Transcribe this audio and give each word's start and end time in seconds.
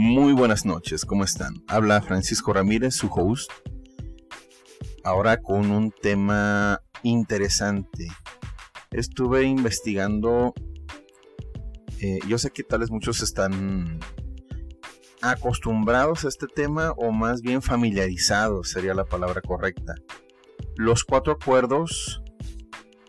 Muy 0.00 0.32
buenas 0.32 0.64
noches, 0.64 1.04
¿cómo 1.04 1.24
están? 1.24 1.64
Habla 1.66 2.00
Francisco 2.00 2.52
Ramírez, 2.52 2.94
su 2.94 3.08
host. 3.08 3.50
Ahora 5.02 5.38
con 5.42 5.72
un 5.72 5.90
tema 5.90 6.80
interesante. 7.02 8.06
Estuve 8.92 9.42
investigando. 9.42 10.54
Eh, 11.98 12.20
yo 12.28 12.38
sé 12.38 12.50
que 12.52 12.62
tal 12.62 12.86
muchos 12.90 13.22
están 13.24 13.98
acostumbrados 15.20 16.24
a 16.24 16.28
este 16.28 16.46
tema 16.46 16.92
o 16.92 17.10
más 17.10 17.42
bien 17.42 17.60
familiarizados 17.60 18.70
sería 18.70 18.94
la 18.94 19.04
palabra 19.04 19.40
correcta. 19.40 19.96
Los 20.76 21.02
cuatro 21.02 21.32
acuerdos 21.32 22.22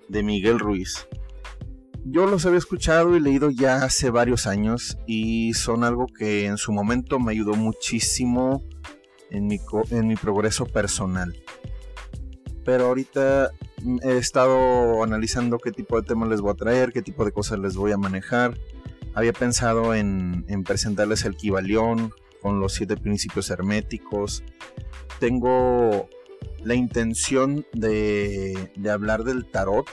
de 0.08 0.24
Miguel 0.24 0.58
Ruiz 0.58 1.08
yo 2.06 2.26
los 2.26 2.46
había 2.46 2.58
escuchado 2.58 3.16
y 3.16 3.20
leído 3.20 3.50
ya 3.50 3.84
hace 3.84 4.10
varios 4.10 4.48
años 4.48 4.98
y 5.06 5.54
son 5.54 5.84
algo 5.84 6.08
que 6.08 6.46
en 6.46 6.58
su 6.58 6.72
momento 6.72 7.20
me 7.20 7.32
ayudó 7.32 7.54
muchísimo 7.54 8.64
en 9.30 9.48
mi, 9.48 9.60
en 9.92 10.08
mi 10.08 10.16
progreso 10.16 10.66
personal. 10.66 11.36
Pero 12.66 12.88
ahorita 12.88 13.52
mm, 13.84 13.98
he 14.04 14.18
estado 14.18 15.04
analizando 15.04 15.58
qué 15.58 15.72
tipo 15.72 16.00
de 16.00 16.08
temas 16.08 16.30
les 16.30 16.42
voy 16.42 16.52
a 16.52 16.56
traer, 16.56 16.92
qué 16.92 17.02
tipo 17.02 17.26
de 17.26 17.32
cosas 17.32 17.60
les 17.60 17.76
voy 17.76 17.92
a 17.92 17.98
manejar. 17.98 18.58
Había 19.14 19.34
pensado 19.34 19.94
en, 19.94 20.46
presentarles 20.66 21.26
el 21.26 21.36
Kibalión 21.36 22.14
con 22.42 22.60
los 22.60 22.74
siete 22.74 22.96
principios 22.96 23.50
herméticos. 23.50 24.44
Tengo 25.20 26.08
la 26.64 26.76
intención 26.76 27.66
de, 27.74 28.72
de 28.76 28.92
hablar 28.92 29.24
del 29.24 29.46
tarot 29.46 29.88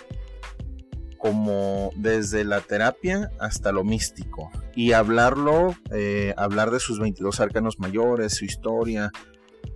como 1.27 1.91
desde 1.97 2.45
la 2.45 2.61
terapia 2.61 3.33
hasta 3.41 3.73
lo 3.73 3.83
místico 3.83 4.53
y 4.77 4.93
hablarlo, 4.93 5.75
eh, 5.91 6.33
hablar 6.37 6.71
de 6.71 6.79
sus 6.79 7.01
22 7.01 7.41
arcanos 7.41 7.81
mayores, 7.81 8.37
su 8.37 8.45
historia, 8.45 9.11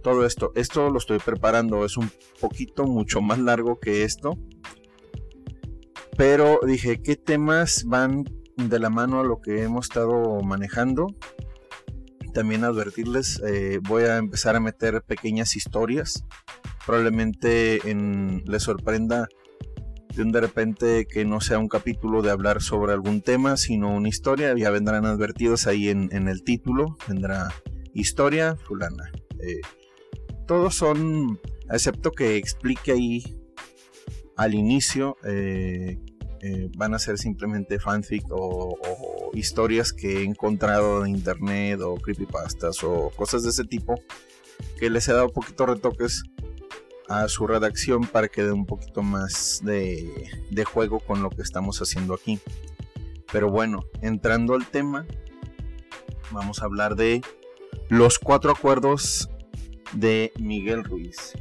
todo 0.05 0.25
esto. 0.25 0.53
Esto 0.55 0.89
lo 0.91 0.99
estoy 0.99 1.19
preparando, 1.19 1.85
es 1.85 1.97
un 1.97 2.09
poquito 2.41 2.85
mucho 2.85 3.21
más 3.21 3.41
largo 3.41 3.81
que 3.81 4.05
esto, 4.05 4.39
pero 6.17 6.61
dije, 6.65 7.03
¿qué 7.03 7.17
temas 7.17 7.83
van 7.85 8.23
de 8.55 8.79
la 8.79 8.91
mano 8.91 9.19
a 9.19 9.25
lo 9.25 9.41
que 9.41 9.65
hemos 9.65 9.87
estado 9.87 10.41
manejando? 10.43 11.09
También 12.33 12.63
advertirles, 12.63 13.43
eh, 13.45 13.81
voy 13.83 14.05
a 14.05 14.19
empezar 14.19 14.55
a 14.55 14.61
meter 14.61 15.03
pequeñas 15.03 15.57
historias. 15.57 16.25
Probablemente 16.87 17.91
en, 17.91 18.45
les 18.47 18.63
sorprenda 18.63 19.27
de 20.17 20.41
repente 20.41 21.07
que 21.07 21.25
no 21.25 21.41
sea 21.41 21.59
un 21.59 21.69
capítulo 21.69 22.23
de 22.23 22.31
hablar 22.31 22.63
sobre 22.63 22.93
algún 22.93 23.23
tema, 23.23 23.57
sino 23.57 23.95
una 23.95 24.09
historia, 24.09 24.55
ya 24.57 24.71
vendrán 24.71 25.07
advertidos 25.07 25.67
ahí 25.67 25.89
en, 25.89 26.29
el 26.29 26.43
título, 26.43 26.97
vendrá 27.09 27.55
historia 27.95 28.57
fulana. 28.57 29.11
Eh, 29.41 29.61
todos 30.47 30.75
son, 30.75 31.41
excepto 31.71 32.11
que 32.13 32.37
explique 32.37 32.93
ahí 32.93 33.41
al 34.37 34.55
inicio, 34.55 35.17
eh, 35.25 35.99
eh, 36.43 36.71
van 36.77 36.95
a 36.95 36.99
ser 36.99 37.19
simplemente 37.19 37.79
fanfic 37.79 38.25
o, 38.31 38.77
o, 38.81 39.31
historias 39.35 39.93
que 39.93 40.19
he 40.19 40.25
encontrado 40.25 41.05
en 41.05 41.15
internet 41.15 41.81
o 41.83 41.95
creepypastas 41.97 42.83
o 42.83 43.11
cosas 43.15 43.45
de 43.45 43.51
ese 43.51 43.65
tipo 43.65 43.95
que 44.79 44.91
les 44.91 45.07
he 45.09 45.13
dado 45.13 45.29
poquitos 45.29 45.69
retoques 45.69 46.23
a 47.11 47.27
su 47.27 47.45
redacción 47.45 48.07
para 48.07 48.29
que 48.29 48.45
dé 48.45 48.53
un 48.53 48.65
poquito 48.65 49.03
más 49.03 49.61
de, 49.65 50.65
juego 50.65 51.01
con 51.01 51.25
lo 51.25 51.31
que 51.31 51.43
estamos 51.43 51.83
haciendo 51.83 52.15
aquí. 52.15 52.39
Pero 53.33 53.51
bueno, 53.51 53.85
entrando 54.01 54.55
al 54.55 54.65
tema, 54.67 55.07
vamos 56.31 56.63
a 56.63 56.67
hablar 56.67 56.95
de 56.95 57.21
los 57.89 58.21
cuatro 58.21 58.53
acuerdos 58.53 59.29
de 59.93 60.33
Miguel 60.39 60.85
Ruiz. 60.85 61.33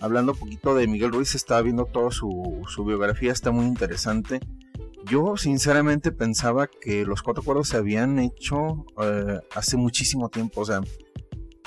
Hablando 0.00 0.32
un 0.32 0.38
poquito 0.38 0.74
de 0.74 0.88
Miguel 0.88 1.12
Ruiz, 1.12 1.36
estaba 1.36 1.62
viendo 1.62 1.84
toda 1.84 2.10
su, 2.10 2.62
su 2.66 2.84
biografía, 2.84 3.30
está 3.30 3.52
muy 3.52 3.66
interesante. 3.66 4.40
Yo 5.04 5.36
sinceramente 5.36 6.10
pensaba 6.10 6.66
que 6.66 7.06
los 7.06 7.22
cuatro 7.22 7.42
acuerdos 7.42 7.68
se 7.68 7.76
habían 7.76 8.18
hecho 8.18 8.86
eh, 9.00 9.38
hace 9.54 9.76
muchísimo 9.76 10.30
tiempo, 10.30 10.62
o 10.62 10.64
sea, 10.64 10.80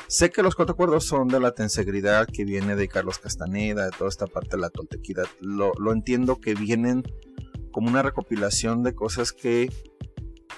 Sé 0.08 0.30
que 0.30 0.44
los 0.44 0.56
cuatro 0.56 0.74
acuerdos 0.74 1.06
son 1.06 1.28
de 1.30 1.40
la 1.40 1.54
tensegridad 1.54 2.28
que 2.28 2.46
viene 2.46 2.76
de 2.76 2.88
Carlos 2.88 3.18
Castaneda, 3.18 3.86
de 3.86 3.92
toda 3.92 4.10
esta 4.10 4.28
parte 4.28 4.52
de 4.52 4.62
la 4.62 4.70
toltequidad. 4.70 5.26
Lo, 5.40 5.74
entiendo 5.92 6.40
que 6.40 6.54
vienen 6.54 7.04
como 7.72 7.90
una 7.90 8.04
recopilación 8.04 8.84
de 8.84 8.94
cosas 8.94 9.32
que 9.32 9.70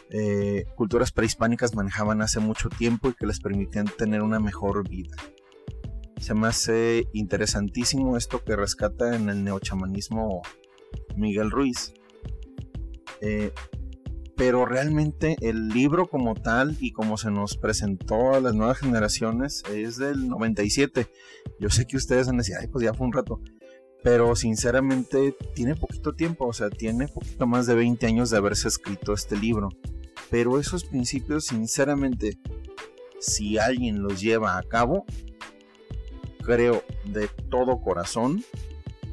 eh, 0.09 0.65
culturas 0.75 1.11
prehispánicas 1.11 1.75
manejaban 1.75 2.21
hace 2.21 2.39
mucho 2.39 2.69
tiempo 2.69 3.09
y 3.09 3.13
que 3.13 3.25
les 3.25 3.39
permitían 3.39 3.85
tener 3.85 4.21
una 4.21 4.39
mejor 4.39 4.87
vida. 4.87 5.15
Se 6.19 6.33
me 6.33 6.47
hace 6.47 7.07
interesantísimo 7.13 8.17
esto 8.17 8.43
que 8.43 8.55
rescata 8.55 9.15
en 9.15 9.29
el 9.29 9.45
neochamanismo 9.45 10.41
Miguel 11.15 11.51
Ruiz. 11.51 11.93
Eh, 13.21 13.53
pero 14.37 14.65
realmente 14.65 15.35
el 15.41 15.69
libro 15.69 16.07
como 16.07 16.35
tal 16.35 16.77
y 16.79 16.91
como 16.91 17.17
se 17.17 17.31
nos 17.31 17.57
presentó 17.57 18.35
a 18.35 18.39
las 18.39 18.53
nuevas 18.53 18.77
generaciones 18.77 19.63
es 19.73 19.97
del 19.97 20.29
97. 20.29 21.07
Yo 21.59 21.71
sé 21.71 21.87
que 21.87 21.97
ustedes 21.97 22.29
a 22.29 22.31
decir, 22.31 22.55
ay, 22.61 22.67
pues 22.67 22.85
ya 22.85 22.93
fue 22.93 23.07
un 23.07 23.13
rato. 23.13 23.41
Pero 24.03 24.35
sinceramente 24.35 25.35
tiene 25.55 25.75
poquito 25.75 26.13
tiempo, 26.13 26.45
o 26.45 26.53
sea, 26.53 26.69
tiene 26.69 27.07
poquito 27.07 27.47
más 27.47 27.65
de 27.65 27.73
20 27.73 28.05
años 28.05 28.29
de 28.29 28.37
haberse 28.37 28.67
escrito 28.67 29.11
este 29.11 29.35
libro. 29.35 29.69
Pero 30.29 30.59
esos 30.59 30.85
principios, 30.85 31.45
sinceramente, 31.45 32.37
si 33.19 33.57
alguien 33.57 34.03
los 34.03 34.21
lleva 34.21 34.59
a 34.59 34.63
cabo, 34.63 35.05
creo 36.43 36.83
de 37.05 37.27
todo 37.49 37.81
corazón 37.81 38.43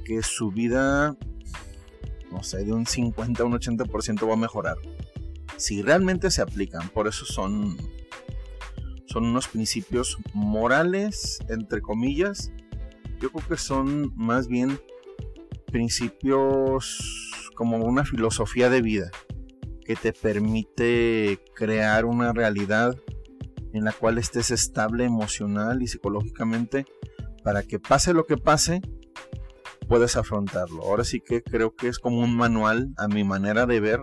que 0.04 0.22
su 0.22 0.50
vida, 0.50 1.16
no 2.30 2.42
sé, 2.42 2.62
de 2.62 2.74
un 2.74 2.84
50 2.84 3.42
a 3.42 3.46
un 3.46 3.54
80% 3.54 4.28
va 4.28 4.34
a 4.34 4.36
mejorar 4.36 4.76
si 5.56 5.82
realmente 5.82 6.30
se 6.30 6.42
aplican. 6.42 6.88
Por 6.88 7.08
eso 7.08 7.24
son, 7.24 7.76
son 9.06 9.24
unos 9.24 9.48
principios 9.48 10.18
morales, 10.32 11.38
entre 11.48 11.80
comillas. 11.80 12.52
Yo 13.20 13.30
creo 13.30 13.48
que 13.48 13.56
son 13.56 14.12
más 14.16 14.48
bien 14.48 14.78
principios 15.66 17.30
como 17.54 17.78
una 17.78 18.04
filosofía 18.04 18.70
de 18.70 18.82
vida 18.82 19.10
que 19.84 19.96
te 19.96 20.12
permite 20.12 21.40
crear 21.54 22.04
una 22.04 22.32
realidad 22.32 22.96
en 23.72 23.84
la 23.84 23.92
cual 23.92 24.18
estés 24.18 24.50
estable 24.50 25.04
emocional 25.04 25.82
y 25.82 25.88
psicológicamente 25.88 26.86
para 27.42 27.62
que 27.62 27.78
pase 27.78 28.14
lo 28.14 28.24
que 28.24 28.36
pase, 28.36 28.80
puedes 29.86 30.16
afrontarlo. 30.16 30.82
Ahora 30.82 31.04
sí 31.04 31.20
que 31.20 31.42
creo 31.42 31.74
que 31.74 31.88
es 31.88 31.98
como 31.98 32.20
un 32.20 32.36
manual 32.36 32.94
a 32.96 33.08
mi 33.08 33.24
manera 33.24 33.66
de 33.66 33.80
ver 33.80 34.00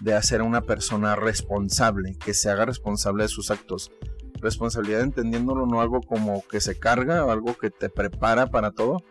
de 0.00 0.14
hacer 0.14 0.40
a 0.40 0.44
una 0.44 0.62
persona 0.62 1.16
responsable, 1.16 2.16
que 2.24 2.34
se 2.34 2.50
haga 2.50 2.64
responsable 2.64 3.24
de 3.24 3.28
sus 3.28 3.50
actos. 3.50 3.92
Responsabilidad 4.40 5.02
entendiéndolo 5.02 5.66
no 5.66 5.80
algo 5.80 6.00
como 6.00 6.42
que 6.48 6.60
se 6.60 6.78
carga 6.78 7.24
o 7.24 7.30
algo 7.30 7.54
que 7.54 7.70
te 7.70 7.90
prepara 7.90 8.46
para 8.46 8.70
todo, 8.70 9.02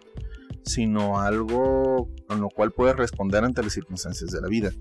sino 0.64 1.20
algo 1.20 2.10
con 2.28 2.42
lo 2.42 2.50
cual 2.50 2.72
puedes 2.72 2.96
responder 2.96 3.44
ante 3.44 3.64
las 3.64 3.74
circunstancias 3.74 4.32
de 4.32 4.42
la 4.42 4.48
vida. 4.48 4.72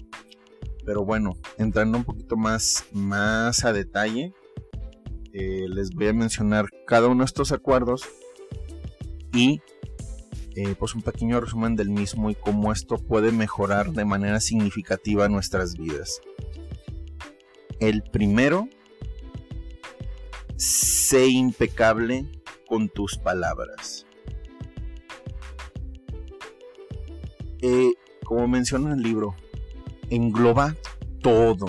Pero 0.85 1.05
bueno, 1.05 1.37
entrando 1.59 1.99
un 1.99 2.05
poquito 2.05 2.37
más, 2.37 2.87
más 2.93 3.65
a 3.65 3.75
detalle, 3.75 4.33
eh, 5.35 5.67
les 5.69 5.91
voy 5.91 6.09
a 6.09 6.13
mencionar 6.15 6.67
cada 6.87 7.09
uno 7.09 7.21
de 7.21 7.27
estos 7.27 7.53
acuerdos 7.53 8.09
y 9.35 9.61
eh, 10.61 10.75
pues 10.77 10.97
un 10.97 11.03
pequeño 11.03 11.39
resumen 11.39 11.77
del 11.77 11.89
mismo 11.89 12.31
y 12.31 12.35
cómo 12.35 12.73
esto 12.73 12.97
puede 12.97 13.31
mejorar 13.31 13.93
de 13.93 14.05
manera 14.05 14.41
significativa 14.41 15.29
nuestras 15.29 15.77
vidas. 15.77 16.21
El 17.79 18.03
primero, 18.03 18.69
sé 20.57 21.29
impecable 21.29 22.27
con 22.67 22.89
tus 22.89 23.19
palabras. 23.19 24.05
Eh, 27.63 27.93
como 28.25 28.49
menciona 28.49 28.95
el 28.95 29.01
libro, 29.01 29.37
engloba 30.11 30.75
todo. 31.23 31.67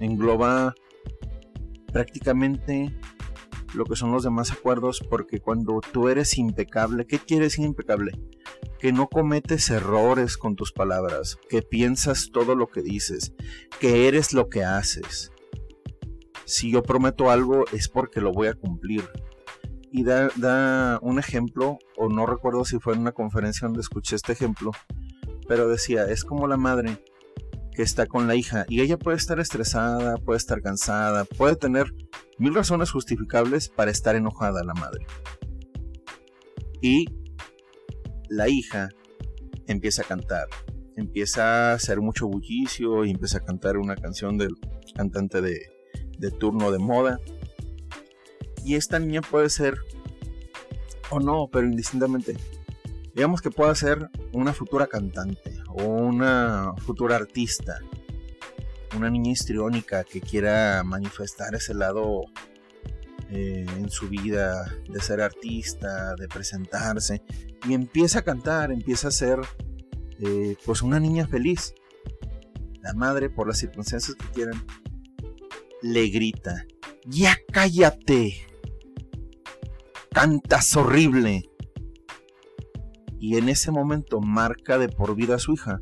Engloba 0.00 0.74
prácticamente 1.92 2.98
lo 3.76 3.84
que 3.84 3.94
son 3.94 4.10
los 4.10 4.24
demás 4.24 4.50
acuerdos, 4.50 5.00
porque 5.08 5.40
cuando 5.40 5.80
tú 5.92 6.08
eres 6.08 6.38
impecable, 6.38 7.06
¿qué 7.06 7.18
quieres 7.18 7.58
impecable? 7.58 8.12
Que 8.78 8.92
no 8.92 9.08
cometes 9.08 9.70
errores 9.70 10.36
con 10.36 10.56
tus 10.56 10.72
palabras, 10.72 11.38
que 11.48 11.62
piensas 11.62 12.30
todo 12.32 12.54
lo 12.54 12.68
que 12.68 12.82
dices, 12.82 13.34
que 13.78 14.08
eres 14.08 14.32
lo 14.32 14.48
que 14.48 14.64
haces. 14.64 15.30
Si 16.44 16.70
yo 16.70 16.82
prometo 16.82 17.30
algo 17.30 17.64
es 17.72 17.88
porque 17.88 18.20
lo 18.20 18.32
voy 18.32 18.48
a 18.48 18.54
cumplir. 18.54 19.08
Y 19.92 20.04
da, 20.04 20.30
da 20.36 20.98
un 21.02 21.18
ejemplo, 21.18 21.78
o 21.96 22.08
no 22.08 22.26
recuerdo 22.26 22.64
si 22.64 22.78
fue 22.78 22.94
en 22.94 23.00
una 23.00 23.12
conferencia 23.12 23.66
donde 23.66 23.80
escuché 23.80 24.16
este 24.16 24.32
ejemplo, 24.32 24.72
pero 25.48 25.68
decía, 25.68 26.04
es 26.06 26.24
como 26.24 26.46
la 26.46 26.56
madre 26.56 27.02
que 27.76 27.82
está 27.82 28.06
con 28.06 28.26
la 28.26 28.34
hija 28.34 28.64
y 28.68 28.80
ella 28.80 28.98
puede 28.98 29.18
estar 29.18 29.38
estresada, 29.38 30.16
puede 30.16 30.38
estar 30.38 30.62
cansada, 30.62 31.24
puede 31.24 31.56
tener 31.56 31.92
mil 32.38 32.54
razones 32.54 32.90
justificables 32.90 33.68
para 33.68 33.90
estar 33.90 34.16
enojada 34.16 34.64
la 34.64 34.74
madre. 34.74 35.06
Y 36.80 37.06
la 38.28 38.48
hija 38.48 38.90
empieza 39.66 40.02
a 40.02 40.04
cantar, 40.04 40.48
empieza 40.96 41.70
a 41.70 41.74
hacer 41.74 42.00
mucho 42.00 42.26
bullicio 42.26 43.04
y 43.04 43.10
empieza 43.10 43.38
a 43.38 43.44
cantar 43.44 43.76
una 43.76 43.96
canción 43.96 44.36
del 44.38 44.54
cantante 44.94 45.40
de, 45.40 46.30
turno 46.38 46.70
de 46.70 46.78
moda. 46.78 47.20
Y 48.64 48.74
esta 48.74 48.98
niña 48.98 49.20
puede 49.22 49.48
ser, 49.48 49.78
o 51.10 51.20
no, 51.20 51.48
pero 51.50 51.66
indistintamente, 51.66 52.36
digamos 53.14 53.40
que 53.40 53.50
puede 53.50 53.74
ser 53.74 54.10
una 54.32 54.52
futura 54.52 54.86
cantante 54.86 55.54
o 55.68 55.84
una 55.84 56.72
futura 56.78 57.16
artista 57.16 57.78
una 58.94 59.10
niña 59.10 59.32
histriónica 59.32 60.04
que 60.04 60.20
quiera 60.20 60.82
manifestar 60.84 61.54
ese 61.54 61.74
lado 61.74 62.24
eh, 63.30 63.66
en 63.76 63.90
su 63.90 64.08
vida 64.08 64.72
de 64.88 65.00
ser 65.00 65.20
artista, 65.20 66.14
de 66.14 66.28
presentarse, 66.28 67.22
y 67.68 67.74
empieza 67.74 68.20
a 68.20 68.22
cantar, 68.22 68.70
empieza 68.70 69.08
a 69.08 69.10
ser 69.12 69.40
eh, 70.20 70.56
pues 70.64 70.82
una 70.82 71.00
niña 71.00 71.26
feliz. 71.26 71.74
La 72.82 72.94
madre, 72.94 73.28
por 73.28 73.48
las 73.48 73.58
circunstancias 73.58 74.16
que 74.16 74.28
quieran, 74.28 74.64
le 75.82 76.08
grita, 76.08 76.66
ya 77.04 77.36
cállate, 77.52 78.46
cantas 80.12 80.76
horrible. 80.76 81.50
Y 83.18 83.38
en 83.38 83.48
ese 83.48 83.72
momento 83.72 84.20
marca 84.20 84.78
de 84.78 84.88
por 84.88 85.16
vida 85.16 85.36
a 85.36 85.38
su 85.38 85.54
hija 85.54 85.80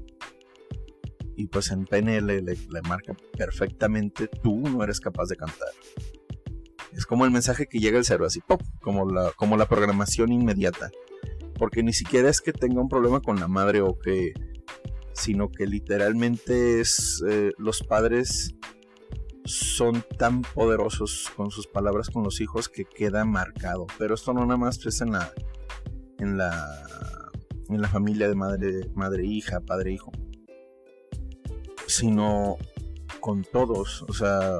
y 1.37 1.49
pues 1.49 1.71
en 1.71 1.85
PNL 1.85 2.27
le, 2.27 2.83
marca 2.89 3.15
perfectamente 3.37 4.29
tú 4.29 4.61
no 4.61 4.83
eres 4.85 5.01
capaz 5.01 5.27
de 5.29 5.37
cantar. 5.37 5.69
Es 6.93 7.07
como 7.07 7.25
el 7.25 7.31
mensaje 7.31 7.67
que 7.67 7.81
llega 7.81 7.99
al 7.99 8.05
cero, 8.05 8.25
así, 8.25 8.41
¡pop! 8.41 8.63
Como 8.81 9.11
la, 9.11 9.33
como 9.33 9.57
la 9.57 9.67
programación 9.67 10.33
inmediata. 10.33 10.91
Porque 11.59 11.83
ni 11.83 11.93
siquiera 11.93 12.29
es 12.29 12.41
que 12.41 12.53
tenga 12.53 12.81
un 12.81 12.89
problema 12.89 13.21
con 13.21 13.41
la 13.41 13.49
madre 13.49 13.81
o 13.81 13.99
que. 13.99 14.33
sino 15.13 15.51
que 15.51 15.67
literalmente 15.67 16.81
es. 16.81 17.23
Eh, 17.29 17.53
los 17.59 17.83
padres 17.83 18.55
son 19.45 20.05
tan 20.19 20.43
poderosos 20.43 21.31
con 21.37 21.51
sus 21.51 21.67
palabras 21.67 22.11
con 22.11 22.23
los 22.23 22.41
hijos 22.41 22.69
que 22.69 22.85
queda 22.85 23.25
marcado. 23.25 23.87
Pero 23.99 24.15
esto 24.15 24.33
no 24.33 24.43
nada 24.43 24.57
más 24.57 24.85
es 24.87 25.01
en 25.01 25.13
la. 25.13 25.33
en 26.19 26.37
la. 26.39 26.65
en 27.69 27.81
la 27.81 27.89
familia 27.89 28.29
de 28.29 28.37
madre, 28.37 28.91
madre 28.95 29.27
hija, 29.27 29.61
padre 29.61 29.93
hijo 29.93 30.13
sino 31.95 32.59
con 33.21 33.45
todos. 33.45 34.03
O 34.09 34.13
sea, 34.13 34.59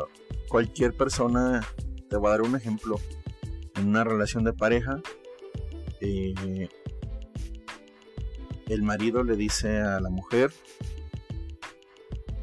cualquier 0.49 0.95
persona, 0.95 1.67
te 2.09 2.17
voy 2.17 2.29
a 2.29 2.31
dar 2.31 2.43
un 2.43 2.57
ejemplo, 2.57 3.01
en 3.77 3.89
una 3.89 4.05
relación 4.05 4.45
de 4.45 4.53
pareja, 4.53 5.01
eh, 6.01 6.69
el 8.69 8.83
marido 8.83 9.25
le 9.25 9.37
dice 9.37 9.79
a 9.79 10.01
la 10.01 10.11
mujer, 10.11 10.53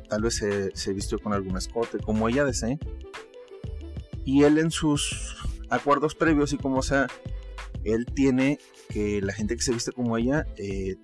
tal 0.09 0.23
vez 0.23 0.35
se, 0.73 0.93
vistió 0.93 1.19
con 1.19 1.33
algún 1.33 1.57
escote, 1.57 1.99
como 1.99 2.27
ella 2.27 2.43
desee, 2.43 2.77
y 4.25 4.43
él 4.43 4.57
en 4.57 4.71
sus 4.71 5.38
acuerdos 5.69 6.15
previos 6.15 6.51
y 6.53 6.57
como 6.57 6.81
sea, 6.81 7.07
él 7.83 8.05
tiene 8.05 8.59
que 8.89 9.21
la 9.21 9.33
gente 9.33 9.55
que 9.55 9.61
se 9.61 9.71
viste 9.71 9.91
como 9.93 10.17
ella 10.17 10.45
eh, 10.57 10.97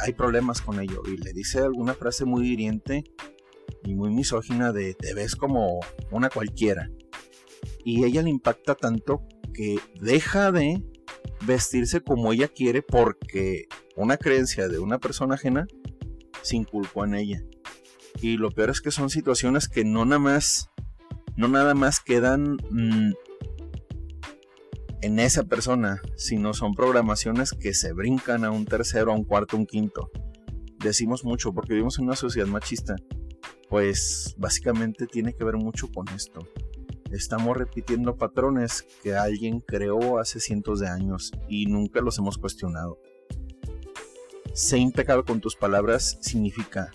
hay 0.00 0.12
problemas 0.12 0.60
con 0.60 0.80
ello 0.80 1.02
y 1.06 1.16
le 1.16 1.32
dice 1.32 1.60
alguna 1.60 1.94
frase 1.94 2.24
muy 2.24 2.48
hiriente 2.48 3.04
y 3.84 3.94
muy 3.94 4.10
misógina 4.10 4.72
de 4.72 4.94
te 4.94 5.14
ves 5.14 5.36
como 5.36 5.80
una 6.10 6.28
cualquiera. 6.28 6.90
Y 7.84 8.04
ella 8.04 8.22
le 8.22 8.30
impacta 8.30 8.74
tanto 8.74 9.22
que 9.52 9.78
deja 10.00 10.52
de 10.52 10.82
vestirse 11.46 12.00
como 12.00 12.32
ella 12.32 12.48
quiere 12.48 12.82
porque 12.82 13.66
una 13.96 14.16
creencia 14.16 14.68
de 14.68 14.78
una 14.78 14.98
persona 14.98 15.34
ajena 15.34 15.66
se 16.42 16.56
inculcó 16.56 17.04
en 17.04 17.14
ella. 17.14 17.42
Y 18.20 18.36
lo 18.36 18.50
peor 18.50 18.70
es 18.70 18.80
que 18.80 18.90
son 18.90 19.10
situaciones 19.10 19.68
que 19.68 19.84
no 19.84 20.04
nada 20.04 20.18
más, 20.18 20.70
no 21.36 21.48
nada 21.48 21.74
más 21.74 22.00
quedan 22.00 22.56
mm, 22.70 23.12
en 25.02 25.18
esa 25.18 25.42
persona, 25.42 26.00
sino 26.16 26.54
son 26.54 26.74
programaciones 26.74 27.50
que 27.52 27.74
se 27.74 27.92
brincan 27.92 28.44
a 28.44 28.52
un 28.52 28.64
tercero, 28.64 29.12
a 29.12 29.16
un 29.16 29.24
cuarto, 29.24 29.56
a 29.56 29.60
un 29.60 29.66
quinto. 29.66 30.10
Decimos 30.78 31.24
mucho 31.24 31.52
porque 31.52 31.72
vivimos 31.72 31.98
en 31.98 32.04
una 32.04 32.16
sociedad 32.16 32.46
machista. 32.46 32.94
Pues 33.68 34.34
básicamente 34.38 35.06
tiene 35.06 35.34
que 35.34 35.44
ver 35.44 35.56
mucho 35.56 35.88
con 35.92 36.08
esto. 36.10 36.46
Estamos 37.10 37.56
repitiendo 37.56 38.16
patrones 38.16 38.86
que 39.02 39.14
alguien 39.14 39.60
creó 39.60 40.18
hace 40.18 40.38
cientos 40.38 40.78
de 40.78 40.88
años 40.88 41.32
y 41.48 41.66
nunca 41.66 42.00
los 42.00 42.16
hemos 42.18 42.38
cuestionado. 42.38 42.98
Sé 44.54 44.78
impecable 44.78 45.24
con 45.24 45.40
tus 45.40 45.56
palabras 45.56 46.18
significa 46.20 46.92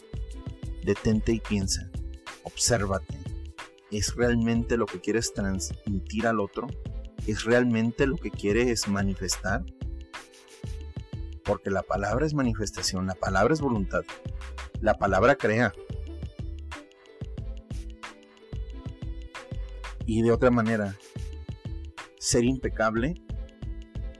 detente 0.84 1.34
y 1.34 1.40
piensa, 1.42 1.92
obsérvate. 2.44 3.18
¿Es 3.92 4.16
realmente 4.16 4.78
lo 4.78 4.86
que 4.86 5.02
quieres 5.02 5.34
transmitir 5.34 6.28
al 6.28 6.40
otro? 6.40 6.68
Es 7.28 7.44
realmente 7.44 8.08
lo 8.08 8.18
que 8.18 8.32
quiere 8.32 8.72
es 8.72 8.88
manifestar. 8.88 9.64
Porque 11.44 11.70
la 11.70 11.84
palabra 11.84 12.26
es 12.26 12.34
manifestación, 12.34 13.08
la 13.08 13.16
palabra 13.16 13.54
es 13.54 13.62
voluntad, 13.62 14.04
la 14.82 14.98
palabra 14.98 15.36
crea. 15.36 15.74
Y 20.06 20.22
de 20.22 20.32
otra 20.32 20.52
manera, 20.52 20.96
ser 22.18 22.44
impecable 22.44 23.16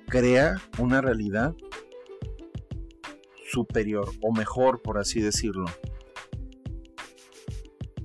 crea 0.08 0.56
una 0.78 1.02
realidad 1.02 1.56
superior 3.50 4.10
o 4.22 4.34
mejor, 4.34 4.82
por 4.82 4.98
así 4.98 5.22
decirlo. 5.22 5.66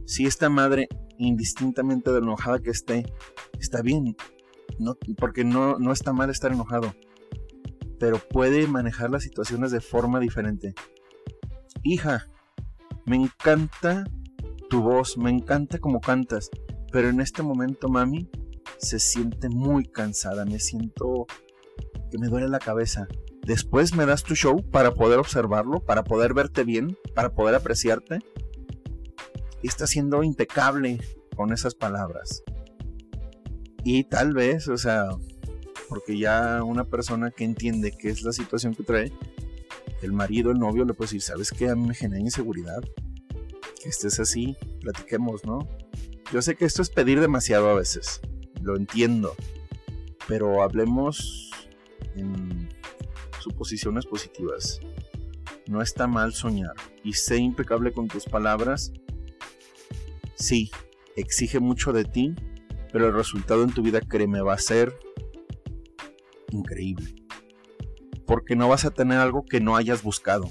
Si 0.05 0.27
esta 0.27 0.49
madre, 0.49 0.89
indistintamente 1.19 2.11
de 2.11 2.19
enojada 2.19 2.61
que 2.61 2.71
esté, 2.71 3.05
está 3.59 3.83
bien, 3.83 4.17
porque 5.19 5.45
no, 5.45 5.79
no 5.79 5.93
está 5.93 6.13
mal 6.13 6.31
estar 6.31 6.53
enojado, 6.53 6.95
pero 7.99 8.19
puede 8.19 8.67
manejar 8.67 9.11
las 9.11 9.23
situaciones 9.23 9.71
de 9.71 9.81
forma 9.81 10.21
diferente. 10.21 10.75
Hija, 11.83 12.29
me 13.07 13.17
encanta 13.17 14.05
tu 14.69 14.83
voz, 14.83 15.19
me 15.19 15.31
encanta 15.31 15.79
cómo 15.79 16.01
cantas, 16.01 16.51
pero 16.93 17.09
en 17.09 17.21
este 17.21 17.43
momento 17.43 17.89
mami 17.89 18.31
se 18.79 18.99
siente 18.99 19.49
muy 19.49 19.85
cansada, 19.85 20.45
me 20.45 20.59
siento 20.59 21.27
que 22.11 22.19
me 22.19 22.29
duele 22.29 22.49
la 22.49 22.59
cabeza. 22.59 23.07
Después 23.47 23.95
me 23.95 24.07
das 24.07 24.23
tu 24.23 24.35
show 24.35 24.63
para 24.71 24.95
poder 24.95 25.19
observarlo, 25.19 25.81
para 25.81 26.05
poder 26.05 26.35
verte 26.35 26.65
bien, 26.65 26.97
para 27.15 27.31
poder 27.35 27.55
apreciarte. 27.55 28.21
Y 29.63 29.69
está 29.69 29.87
siendo 29.87 30.23
impecable 30.23 31.01
con 31.37 31.53
esas 31.53 31.75
palabras. 31.75 32.43
Y 33.85 34.05
tal 34.05 34.33
vez, 34.33 34.69
o 34.69 34.77
sea, 34.77 35.09
porque 35.89 36.19
ya 36.19 36.63
una 36.63 36.85
persona 36.85 37.31
que 37.31 37.45
entiende 37.45 37.93
qué 37.93 38.11
es 38.11 38.23
la 38.23 38.33
situación 38.33 38.75
que 38.75 38.83
trae, 38.83 39.13
el 40.03 40.13
marido, 40.13 40.51
el 40.51 40.59
novio, 40.59 40.85
le 40.85 40.95
puede 40.95 41.09
decir, 41.09 41.23
¿sabes 41.23 41.51
qué? 41.51 41.69
A 41.69 41.77
mí 41.77 41.87
me 41.87 41.95
genera 41.95 42.21
inseguridad. 42.21 42.83
Que 43.83 43.89
estés 43.89 44.21
así, 44.21 44.57
platiquemos, 44.81 45.45
¿no? 45.45 45.69
Yo 46.33 46.41
sé 46.41 46.57
que 46.57 46.65
esto 46.65 46.83
es 46.83 46.91
pedir 46.91 47.21
demasiado 47.21 47.69
a 47.69 47.75
veces, 47.75 48.21
lo 48.63 48.77
entiendo, 48.77 49.35
pero 50.27 50.63
hablemos 50.63 51.51
en 52.15 52.69
suposiciones 53.41 54.07
positivas. 54.07 54.81
No 55.67 55.83
está 55.83 56.07
mal 56.07 56.33
soñar 56.33 56.75
y 57.05 57.15
sé 57.15 57.37
impecable 57.37 57.93
con 57.93 58.09
tus 58.09 58.25
palabras. 58.25 58.93
Sí, 60.37 60.71
exige 61.17 61.61
mucho 61.61 61.93
de 61.93 62.05
ti, 62.05 62.35
pero 62.93 63.09
el 63.09 63.15
resultado 63.15 63.63
en 63.63 63.73
tu 63.73 63.83
vida, 63.83 64.01
créeme, 64.01 64.43
va 64.43 64.55
a 64.55 64.59
ser 64.59 64.95
increíble. 66.51 67.15
Porque 68.27 68.55
no 68.55 68.69
vas 68.69 68.85
a 68.85 68.91
tener 68.91 69.19
algo 69.19 69.45
que 69.45 69.61
no 69.61 69.77
hayas 69.77 70.03
buscado. 70.03 70.51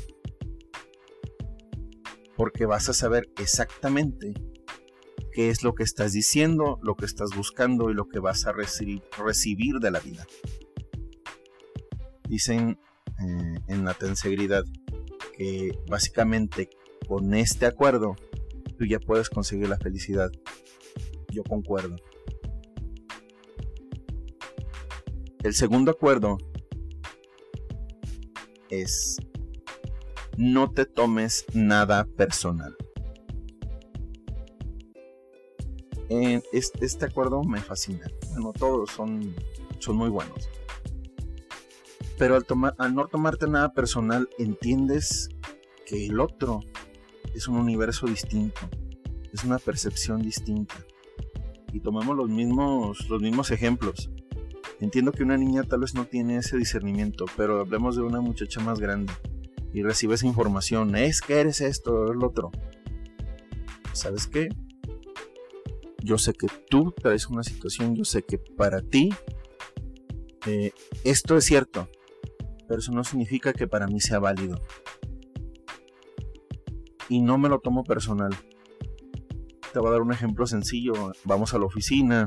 Porque 2.36 2.66
vas 2.66 2.90
a 2.90 2.94
saber 2.94 3.30
exactamente 3.38 4.34
qué 5.32 5.50
es 5.50 5.64
lo 5.64 5.76
que 5.76 5.84
estás 5.84 6.14
diciendo, 6.14 6.80
lo 6.82 6.96
que 6.96 7.06
estás 7.06 7.30
buscando 7.36 7.90
y 7.90 7.94
lo 7.94 8.08
que 8.08 8.20
vas 8.20 8.46
a 8.48 8.54
recibir 8.54 9.80
de 9.80 9.92
la 9.92 10.00
vida. 10.00 10.26
Dicen 12.28 12.80
eh, 13.20 13.60
en 13.68 13.86
la 13.86 13.94
tensegridad 13.94 14.64
que 15.38 15.78
básicamente 15.88 16.70
con 17.08 17.34
este 17.34 17.66
acuerdo 17.66 18.16
tú 18.78 18.86
ya 18.86 19.00
puedes 19.00 19.30
conseguir 19.30 19.70
la 19.70 19.78
felicidad. 19.78 20.32
Yo 21.30 21.44
concuerdo. 21.44 21.96
El 25.44 25.54
segundo 25.54 25.92
acuerdo 25.92 26.38
es 28.70 29.18
no 30.38 30.72
te 30.72 30.86
tomes 30.86 31.46
nada 31.54 32.06
personal. 32.06 32.76
este, 36.52 37.06
acuerdo 37.06 37.44
me 37.44 37.62
fascina. 37.62 38.06
Bueno, 38.32 38.54
todos 38.54 38.92
son, 38.92 39.34
son 39.80 39.96
muy 39.96 40.10
buenos. 40.10 40.50
Pero 42.18 42.36
al, 42.36 42.46
tomar, 42.46 42.76
al 42.78 42.94
no 42.94 43.08
tomarte 43.08 43.48
nada 43.48 43.74
personal, 43.74 44.30
entiendes 44.38 45.30
que 45.86 46.06
el 46.06 46.20
otro 46.20 46.60
es 47.34 47.48
un 47.48 47.56
universo 47.56 48.08
distinto, 48.08 48.62
es 49.34 49.44
una 49.44 49.58
percepción 49.58 50.22
distinta. 50.22 50.76
Y 51.74 51.80
tomamos 51.80 52.16
los 52.16 52.30
mismos, 52.30 53.10
los 53.10 53.22
mismos 53.22 53.50
ejemplos. 53.52 54.12
Entiendo 54.82 55.12
que 55.12 55.22
una 55.22 55.38
niña 55.38 55.64
tal 55.64 55.82
vez 55.82 55.94
no 55.94 56.06
tiene 56.06 56.38
ese 56.38 56.58
discernimiento, 56.58 57.26
pero 57.38 57.62
hablemos 57.62 57.96
de 57.96 58.02
una 58.02 58.20
muchacha 58.20 58.60
más 58.62 58.80
grande 58.80 59.14
y 59.74 59.84
recibe 59.84 60.16
esa 60.16 60.26
información, 60.26 60.96
es 60.96 61.22
que 61.22 61.40
eres 61.40 61.62
esto, 61.62 62.12
es 62.12 62.18
lo 62.18 62.28
otro. 62.28 62.52
¿Sabes 63.94 64.26
qué? 64.26 64.50
Yo 66.00 66.18
sé 66.18 66.34
que 66.34 66.48
tú 66.68 66.94
traes 67.00 67.28
una 67.28 67.44
situación, 67.44 67.96
yo 67.96 68.04
sé 68.04 68.24
que 68.24 68.40
para 68.40 68.82
ti 68.82 69.12
eh, 70.48 70.72
esto 71.04 71.38
es 71.38 71.46
cierto, 71.46 71.88
pero 72.68 72.80
eso 72.80 72.92
no 72.92 73.04
significa 73.04 73.54
que 73.54 73.68
para 73.68 73.86
mí 73.86 74.02
sea 74.02 74.18
válido. 74.18 74.60
Y 77.08 77.22
no 77.22 77.38
me 77.38 77.50
lo 77.50 77.60
tomo 77.60 77.84
personal. 77.84 78.32
Te 79.72 79.80
voy 79.80 79.90
a 79.90 79.92
dar 79.92 80.02
un 80.02 80.12
ejemplo 80.12 80.48
sencillo. 80.48 80.94
Vamos 81.26 81.54
a 81.54 81.60
la 81.60 81.66
oficina. 81.66 82.26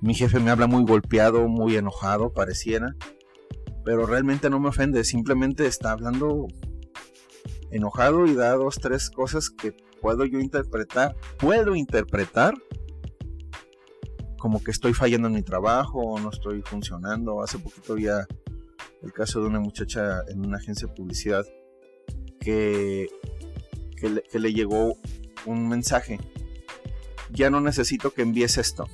Mi 0.00 0.14
jefe 0.14 0.40
me 0.40 0.50
habla 0.50 0.66
muy 0.66 0.84
golpeado, 0.84 1.48
muy 1.48 1.76
enojado, 1.76 2.32
pareciera. 2.32 2.96
Pero 3.84 4.06
realmente 4.06 4.50
no 4.50 4.60
me 4.60 4.68
ofende. 4.68 5.04
Simplemente 5.04 5.66
está 5.66 5.92
hablando 5.92 6.46
enojado 7.70 8.26
y 8.26 8.34
da 8.34 8.52
dos, 8.52 8.76
tres 8.76 9.10
cosas 9.10 9.50
que 9.50 9.74
puedo 10.00 10.24
yo 10.24 10.40
interpretar, 10.40 11.14
puedo 11.38 11.74
interpretar 11.74 12.54
como 14.38 14.64
que 14.64 14.70
estoy 14.70 14.94
fallando 14.94 15.28
en 15.28 15.34
mi 15.34 15.42
trabajo 15.42 15.98
o 15.98 16.18
no 16.18 16.30
estoy 16.30 16.62
funcionando. 16.62 17.42
Hace 17.42 17.58
poquito 17.58 17.92
había 17.92 18.26
el 19.02 19.12
caso 19.12 19.40
de 19.40 19.46
una 19.46 19.60
muchacha 19.60 20.22
en 20.28 20.44
una 20.44 20.56
agencia 20.56 20.88
de 20.88 20.94
publicidad 20.94 21.44
que, 22.40 23.08
que, 23.96 24.38
le, 24.38 24.52
llegó 24.52 24.96
un 25.44 25.68
mensaje. 25.68 26.18
Ya 27.30 27.50
no 27.50 27.60
necesito 27.60 28.12
que 28.12 28.22
envíes 28.22 28.56
esto. 28.56 28.86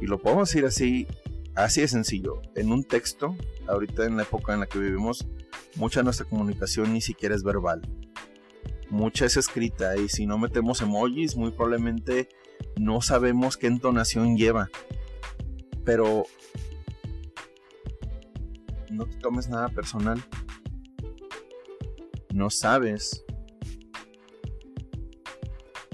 Y 0.00 0.06
lo 0.06 0.18
podemos 0.18 0.48
decir 0.48 0.64
así, 0.64 1.06
así 1.54 1.80
de 1.80 1.88
sencillo. 1.88 2.42
En 2.54 2.72
un 2.72 2.84
texto, 2.84 3.36
ahorita 3.66 4.04
en 4.04 4.16
la 4.16 4.24
época 4.24 4.54
en 4.54 4.60
la 4.60 4.66
que 4.66 4.78
vivimos, 4.78 5.26
mucha 5.76 6.00
de 6.00 6.04
nuestra 6.04 6.26
comunicación 6.26 6.92
ni 6.92 7.00
siquiera 7.00 7.34
es 7.34 7.42
verbal 7.42 7.82
mucha 8.90 9.26
es 9.26 9.36
escrita 9.36 9.96
y 9.96 10.08
si 10.08 10.26
no 10.26 10.38
metemos 10.38 10.80
emojis 10.80 11.36
muy 11.36 11.50
probablemente 11.50 12.28
no 12.76 13.00
sabemos 13.00 13.56
qué 13.56 13.66
entonación 13.66 14.36
lleva. 14.36 14.70
Pero 15.84 16.24
no 18.90 19.06
te 19.06 19.16
tomes 19.18 19.48
nada 19.48 19.68
personal. 19.68 20.22
No 22.32 22.50
sabes. 22.50 23.24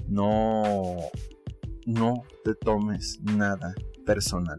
No 0.07 0.97
no 1.85 2.23
te 2.43 2.55
tomes 2.55 3.19
nada 3.21 3.73
personal. 4.05 4.57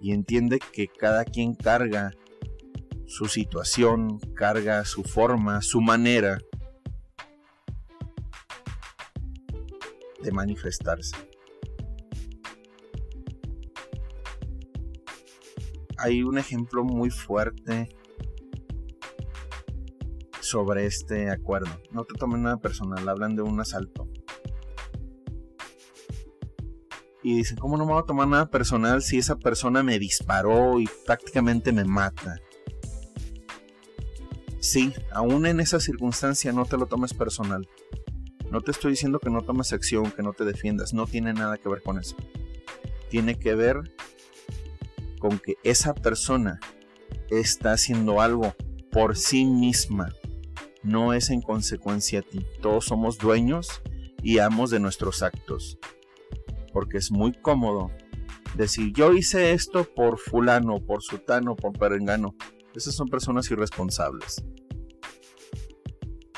Y 0.00 0.12
entiende 0.12 0.58
que 0.72 0.88
cada 0.88 1.24
quien 1.24 1.54
carga 1.54 2.12
su 3.06 3.26
situación, 3.26 4.18
carga 4.34 4.84
su 4.84 5.02
forma, 5.02 5.60
su 5.62 5.80
manera 5.80 6.38
de 10.22 10.32
manifestarse. 10.32 11.16
Hay 15.98 16.22
un 16.22 16.38
ejemplo 16.38 16.84
muy 16.84 17.10
fuerte 17.10 17.88
sobre 20.40 20.86
este 20.86 21.30
acuerdo. 21.30 21.70
No 21.92 22.04
te 22.04 22.14
tomen 22.14 22.42
nada 22.42 22.56
personal, 22.58 23.08
hablan 23.08 23.36
de 23.36 23.42
un 23.42 23.60
asalto. 23.60 24.11
Y 27.22 27.36
dicen, 27.36 27.56
¿cómo 27.56 27.76
no 27.76 27.86
me 27.86 27.92
voy 27.92 28.02
a 28.02 28.06
tomar 28.06 28.26
nada 28.26 28.50
personal 28.50 29.02
si 29.02 29.18
esa 29.18 29.36
persona 29.36 29.82
me 29.82 29.98
disparó 29.98 30.80
y 30.80 30.88
prácticamente 31.06 31.72
me 31.72 31.84
mata? 31.84 32.40
sí, 34.62 34.94
aún 35.10 35.44
en 35.44 35.60
esa 35.60 35.80
circunstancia 35.80 36.52
no 36.52 36.64
te 36.64 36.78
lo 36.78 36.86
tomes 36.86 37.12
personal. 37.12 37.68
No 38.50 38.60
te 38.60 38.70
estoy 38.70 38.92
diciendo 38.92 39.18
que 39.18 39.28
no 39.28 39.42
tomes 39.42 39.72
acción, 39.72 40.10
que 40.12 40.22
no 40.22 40.32
te 40.32 40.44
defiendas, 40.44 40.94
no 40.94 41.06
tiene 41.06 41.34
nada 41.34 41.58
que 41.58 41.68
ver 41.68 41.82
con 41.82 41.98
eso. 41.98 42.16
Tiene 43.10 43.38
que 43.38 43.54
ver 43.54 43.76
con 45.18 45.38
que 45.38 45.56
esa 45.64 45.94
persona 45.94 46.60
está 47.28 47.72
haciendo 47.72 48.20
algo 48.20 48.54
por 48.90 49.16
sí 49.16 49.44
misma, 49.44 50.10
no 50.82 51.12
es 51.12 51.30
en 51.30 51.42
consecuencia 51.42 52.20
a 52.20 52.22
ti. 52.22 52.46
Todos 52.60 52.86
somos 52.86 53.18
dueños 53.18 53.82
y 54.22 54.38
amos 54.38 54.70
de 54.70 54.80
nuestros 54.80 55.22
actos. 55.22 55.78
Porque 56.72 56.98
es 56.98 57.10
muy 57.10 57.32
cómodo 57.32 57.90
decir 58.56 58.92
yo 58.92 59.12
hice 59.12 59.52
esto 59.52 59.84
por 59.84 60.18
fulano, 60.18 60.80
por 60.80 61.02
sutano, 61.02 61.56
por 61.56 61.72
perengano. 61.78 62.34
Esas 62.74 62.94
son 62.94 63.08
personas 63.08 63.50
irresponsables. 63.50 64.44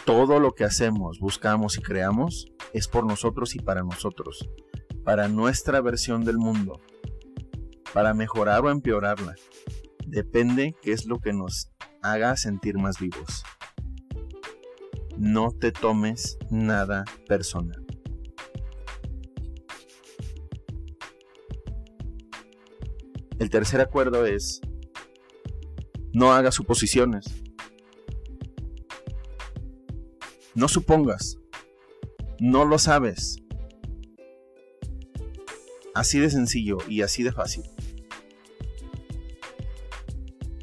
Todo 0.04 0.38
lo 0.38 0.52
que 0.52 0.64
hacemos, 0.64 1.18
buscamos 1.18 1.78
y 1.78 1.82
creamos 1.82 2.46
es 2.72 2.88
por 2.88 3.06
nosotros 3.06 3.54
y 3.54 3.60
para 3.60 3.82
nosotros, 3.82 4.50
para 5.04 5.28
nuestra 5.28 5.80
versión 5.80 6.24
del 6.24 6.38
mundo, 6.38 6.80
para 7.92 8.12
mejorar 8.12 8.64
o 8.64 8.70
empeorarla. 8.70 9.34
Depende 10.06 10.76
qué 10.82 10.92
es 10.92 11.06
lo 11.06 11.20
que 11.20 11.32
nos 11.32 11.70
haga 12.02 12.36
sentir 12.36 12.76
más 12.76 12.98
vivos. 13.00 13.44
No 15.16 15.52
te 15.52 15.72
tomes 15.72 16.36
nada 16.50 17.04
personal. 17.28 17.83
Tercer 23.54 23.80
acuerdo 23.80 24.26
es 24.26 24.60
no 26.12 26.32
hagas 26.32 26.56
suposiciones. 26.56 27.24
No 30.56 30.66
supongas. 30.66 31.38
No 32.40 32.64
lo 32.64 32.80
sabes. 32.80 33.36
Así 35.94 36.18
de 36.18 36.30
sencillo 36.30 36.78
y 36.88 37.02
así 37.02 37.22
de 37.22 37.30
fácil. 37.30 37.62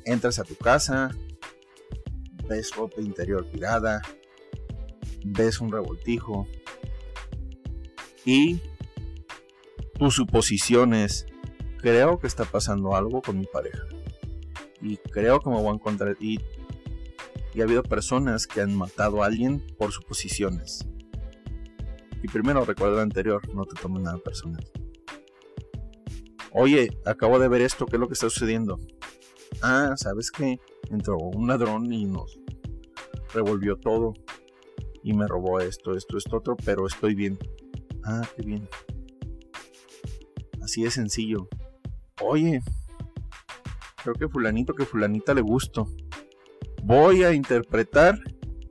Entras 0.04 0.38
a 0.40 0.44
tu 0.44 0.56
casa, 0.58 1.12
ves 2.50 2.76
ropa 2.76 3.00
interior 3.00 3.50
tirada, 3.50 4.02
ves 5.24 5.62
un 5.62 5.72
revoltijo 5.72 6.46
y 8.26 8.60
tus 9.98 10.16
suposiciones, 10.16 11.26
creo 11.82 12.20
que 12.20 12.28
está 12.28 12.46
pasando 12.46 12.96
algo 12.96 13.22
con 13.22 13.40
mi 13.40 13.46
pareja 13.46 13.86
y 14.82 14.98
creo 14.98 15.40
que 15.40 15.50
me 15.50 15.56
voy 15.56 15.68
a 15.68 15.76
encontrar. 15.76 16.18
Y, 16.20 16.40
y 17.54 17.62
ha 17.62 17.64
habido 17.64 17.84
personas 17.84 18.48
que 18.48 18.62
han 18.62 18.76
matado 18.76 19.24
a 19.24 19.28
alguien 19.28 19.64
por 19.78 19.92
suposiciones. 19.92 20.86
Y 22.24 22.28
primero 22.28 22.66
recuerda 22.66 22.98
lo 22.98 23.02
anterior, 23.02 23.42
no 23.54 23.66
te 23.66 23.80
tomes 23.82 24.04
nada 24.04 24.18
personal. 24.18 24.66
Oye, 26.52 27.00
acabo 27.06 27.40
de 27.40 27.48
ver 27.48 27.62
esto, 27.62 27.86
¿qué 27.86 27.96
es 27.96 28.00
lo 28.00 28.08
que 28.08 28.14
está 28.14 28.30
sucediendo? 28.30 28.80
Ah, 29.62 29.94
¿sabes 29.96 30.32
qué? 30.32 30.60
Entró 30.90 31.18
un 31.18 31.48
ladrón 31.48 31.92
y 31.92 32.06
nos 32.06 32.40
revolvió 33.34 33.78
todo. 33.78 34.14
Y 35.04 35.14
me 35.14 35.28
robó 35.28 35.60
esto, 35.60 35.96
esto, 35.96 36.18
esto, 36.18 36.38
otro, 36.38 36.56
pero 36.64 36.86
estoy 36.86 37.16
bien. 37.16 37.40
Ah, 38.04 38.22
qué 38.36 38.44
bien. 38.44 38.70
Así 40.62 40.84
de 40.84 40.92
sencillo. 40.92 41.48
Oye, 42.24 42.62
creo 44.04 44.16
que 44.16 44.28
fulanito 44.28 44.74
que 44.74 44.86
fulanita 44.86 45.34
le 45.34 45.42
gusto. 45.42 45.88
Voy 46.84 47.24
a 47.24 47.34
interpretar 47.34 48.20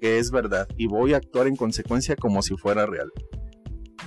que 0.00 0.18
es 0.18 0.30
verdad 0.30 0.68
y 0.76 0.86
voy 0.86 1.14
a 1.14 1.18
actuar 1.18 1.46
en 1.46 1.56
consecuencia 1.56 2.16
como 2.16 2.42
si 2.42 2.56
fuera 2.56 2.86
real. 2.86 3.10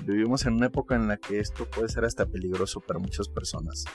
Vivimos 0.06 0.46
en 0.46 0.54
una 0.54 0.66
época 0.68 0.96
en 0.96 1.08
la 1.08 1.18
que 1.18 1.40
esto 1.40 1.70
puede 1.70 1.88
ser 1.88 2.04
hasta 2.04 2.26
peligroso 2.26 2.82
para 2.82 3.00
muchas 3.00 3.30
personas, 3.30 3.86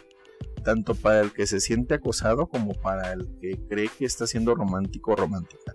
tanto 0.64 0.94
para 0.94 1.20
el 1.20 1.32
que 1.32 1.46
se 1.46 1.60
siente 1.60 1.94
acosado 1.94 2.46
como 2.46 2.72
para 2.72 3.12
el 3.12 3.28
que 3.40 3.58
cree 3.68 3.88
que 3.88 4.06
está 4.06 4.26
siendo 4.26 4.54
romántico 4.54 5.12
o 5.12 5.16
romántica. 5.16 5.74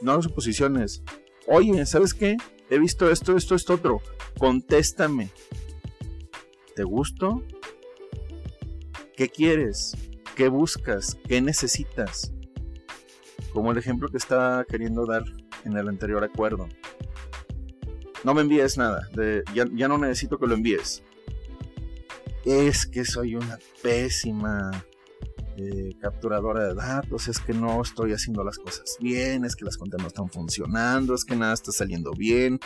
No 0.00 0.12
hagas 0.12 0.24
suposiciones. 0.24 1.02
Oye, 1.46 1.84
¿sabes 1.86 2.14
qué? 2.14 2.36
He 2.70 2.78
visto 2.78 3.10
esto, 3.10 3.36
esto, 3.36 3.54
esto, 3.54 3.74
otro. 3.74 4.00
Contéstame. 4.38 5.30
¿Te 6.74 6.84
gusto? 6.84 7.42
¿Qué 9.14 9.28
quieres? 9.28 9.94
¿Qué 10.36 10.48
buscas? 10.48 11.18
¿Qué 11.28 11.42
necesitas? 11.42 12.32
Como 13.52 13.72
el 13.72 13.78
ejemplo 13.78 14.08
que 14.08 14.16
estaba 14.16 14.64
queriendo 14.64 15.04
dar 15.04 15.22
en 15.64 15.76
el 15.76 15.88
anterior 15.88 16.24
acuerdo. 16.24 16.68
No 18.24 18.32
me 18.32 18.40
envíes 18.40 18.78
nada, 18.78 19.08
ya, 19.54 19.88
no 19.88 19.98
necesito 19.98 20.38
que 20.38 20.46
lo 20.46 20.54
envíes. 20.54 21.02
Es 22.44 22.86
que 22.86 23.04
soy 23.04 23.34
una 23.34 23.58
pésima 23.82 24.70
eh, 25.56 25.92
capturadora 26.00 26.68
de 26.68 26.74
datos, 26.74 27.28
es 27.28 27.38
que 27.38 27.52
no 27.52 27.82
estoy 27.82 28.12
haciendo 28.12 28.42
las 28.44 28.58
cosas 28.58 28.96
bien, 29.00 29.44
es 29.44 29.56
que 29.56 29.64
las 29.64 29.76
cuentas 29.76 30.00
no 30.00 30.06
están 30.06 30.30
funcionando, 30.30 31.14
es 31.14 31.24
que 31.24 31.36
nada 31.36 31.52
está 31.52 31.72
saliendo 31.72 32.12
bien, 32.12 32.58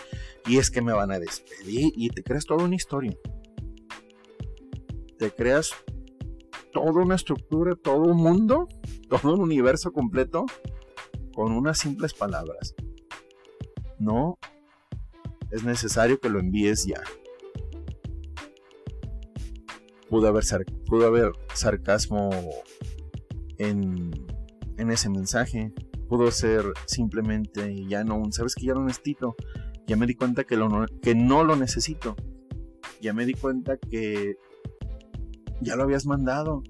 y 0.47 0.59
es 0.59 0.71
que 0.71 0.83
me 0.83 0.93
van 0.93 1.11
a 1.11 1.19
despedir, 1.19 1.93
y 1.97 2.11
te 2.11 2.23
creas 2.23 2.45
toda 2.45 2.65
una 2.65 2.77
historia. 2.77 3.17
Te 5.19 5.31
creas 5.31 5.73
toda 6.73 7.03
una 7.03 7.15
estructura, 7.15 7.75
todo 7.75 8.03
un 8.03 8.19
mundo, 8.19 8.69
todo 9.09 9.35
un 9.35 9.41
universo 9.41 9.93
completo 9.93 10.45
con 11.35 11.53
unas 11.53 11.79
simples 11.79 12.13
palabras. 12.15 12.75
No 13.99 14.39
es 15.51 15.65
necesario 15.65 16.19
que 16.21 16.29
lo 16.29 16.39
envíes 16.39 16.87
ya. 16.87 17.01
Pudo 20.09 20.29
haber, 20.29 20.45
pudo 20.87 21.07
haber 21.07 21.33
sarcasmo 21.55 22.31
en, 23.59 24.11
en 24.77 24.91
ese 24.91 25.09
mensaje. 25.09 25.73
Pudo 26.09 26.31
ser 26.31 26.65
simplemente 26.87 27.85
ya 27.87 28.05
no, 28.05 28.23
sabes 28.31 28.55
que 28.55 28.67
ya 28.67 28.75
lo 28.75 28.85
necesito. 28.85 29.35
Ya 29.87 29.97
me 29.97 30.07
di 30.07 30.15
cuenta 30.15 30.45
que, 30.45 30.57
lo, 30.57 30.87
que 31.03 31.15
no 31.15 31.45
lo 31.45 31.57
necesito. 31.57 32.17
Ya 33.01 33.13
me 33.13 33.25
di 33.25 33.35
cuenta 33.35 33.77
que 33.77 34.37
ya 35.61 35.77
lo 35.77 35.85
habías 35.85 36.07
mandado. 36.07 36.63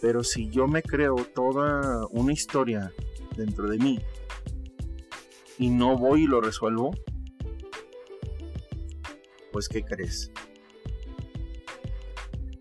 Pero 0.00 0.24
si 0.24 0.50
yo 0.50 0.66
me 0.66 0.82
creo 0.82 1.14
toda 1.34 2.06
una 2.10 2.32
historia 2.32 2.92
dentro 3.36 3.68
de 3.68 3.78
mí 3.78 4.00
y 5.58 5.70
no 5.70 5.96
voy 5.96 6.24
y 6.24 6.26
lo 6.26 6.40
resuelvo, 6.40 6.92
pues 9.52 9.68
¿qué 9.68 9.82
crees? 9.84 10.32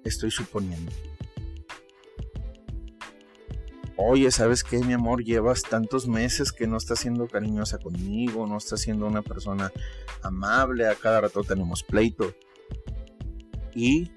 Estoy 0.03 0.29
suponiendo. 0.29 0.91
Oye, 4.03 4.31
¿sabes 4.31 4.63
qué, 4.63 4.79
mi 4.79 4.93
amor? 4.93 5.23
Llevas 5.23 5.61
tantos 5.61 6.07
meses 6.07 6.51
que 6.51 6.65
no 6.65 6.77
estás 6.77 6.99
siendo 6.99 7.27
cariñosa 7.27 7.77
conmigo, 7.77 8.47
no 8.47 8.57
estás 8.57 8.81
siendo 8.81 9.05
una 9.05 9.21
persona 9.21 9.71
amable, 10.23 10.87
a 10.87 10.95
cada 10.95 11.21
rato 11.21 11.43
tenemos 11.43 11.83
pleito. 11.83 12.33
Y 13.75 14.11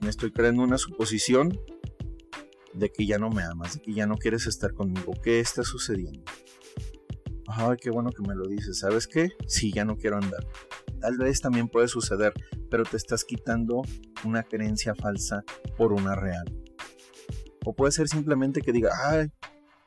me 0.00 0.08
estoy 0.08 0.32
creando 0.32 0.62
una 0.62 0.78
suposición 0.78 1.58
de 2.72 2.90
que 2.90 3.06
ya 3.06 3.18
no 3.18 3.30
me 3.30 3.42
amas, 3.42 3.74
de 3.74 3.80
que 3.80 3.94
ya 3.94 4.06
no 4.06 4.16
quieres 4.16 4.46
estar 4.46 4.72
conmigo. 4.74 5.14
¿Qué 5.22 5.40
está 5.40 5.62
sucediendo? 5.62 6.22
Ay, 7.48 7.76
qué 7.80 7.90
bueno 7.90 8.10
que 8.10 8.26
me 8.26 8.34
lo 8.34 8.46
dices. 8.46 8.80
¿Sabes 8.80 9.06
qué? 9.06 9.30
Sí, 9.46 9.72
ya 9.72 9.84
no 9.84 9.96
quiero 9.96 10.16
andar. 10.16 10.46
Tal 11.00 11.16
vez 11.18 11.40
también 11.40 11.68
puede 11.68 11.88
suceder, 11.88 12.32
pero 12.70 12.84
te 12.84 12.96
estás 12.96 13.24
quitando 13.24 13.82
una 14.24 14.42
creencia 14.42 14.94
falsa 14.94 15.44
por 15.76 15.92
una 15.92 16.14
real. 16.14 16.44
O 17.64 17.74
puede 17.74 17.92
ser 17.92 18.08
simplemente 18.08 18.60
que 18.60 18.72
diga, 18.72 18.90
ay, 19.04 19.28